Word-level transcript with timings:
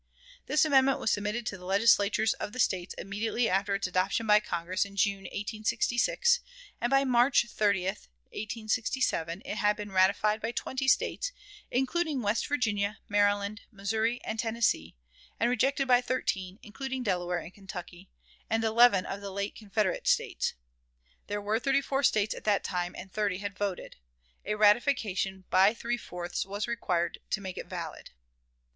This 0.47 0.65
amendment 0.65 0.97
was 0.97 1.11
submitted 1.11 1.45
to 1.45 1.59
the 1.59 1.65
Legislatures 1.65 2.33
of 2.33 2.53
the 2.53 2.59
States 2.59 2.95
immediately 2.95 3.47
after 3.47 3.75
its 3.75 3.85
adoption 3.85 4.25
by 4.25 4.39
Congress 4.39 4.83
in 4.83 4.95
June, 4.95 5.25
1866, 5.25 6.39
and 6.81 6.89
by 6.89 7.03
March 7.03 7.45
30, 7.47 7.83
1867, 7.85 9.43
it 9.45 9.57
had 9.57 9.75
been 9.77 9.91
ratified 9.91 10.41
by 10.41 10.51
twenty 10.51 10.87
States, 10.87 11.31
including 11.69 12.23
West 12.23 12.47
Virginia, 12.47 12.97
Maryland, 13.07 13.61
Missouri, 13.71 14.19
and 14.23 14.39
Tennessee, 14.39 14.95
and 15.39 15.51
rejected 15.51 15.87
by 15.87 16.01
thirteen, 16.01 16.57
including 16.63 17.03
Delaware 17.03 17.37
and 17.37 17.53
Kentucky, 17.53 18.09
and 18.49 18.63
eleven 18.63 19.05
of 19.05 19.21
the 19.21 19.29
late 19.29 19.53
Confederate 19.53 20.07
States. 20.07 20.55
There 21.27 21.39
were 21.39 21.59
thirty 21.59 21.79
four 21.79 22.01
States 22.01 22.33
at 22.33 22.43
that 22.45 22.63
time, 22.63 22.95
and 22.97 23.13
thirty 23.13 23.37
had 23.37 23.55
voted. 23.55 23.97
A 24.45 24.55
ratification 24.55 25.43
by 25.51 25.75
three 25.75 25.97
fourths 25.97 26.43
was 26.43 26.67
required 26.67 27.19
to 27.29 27.39
make 27.39 27.59
it 27.59 27.67
valid. 27.67 28.09